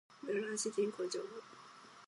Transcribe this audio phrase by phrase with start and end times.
[0.19, 1.27] 室蘭市人口情報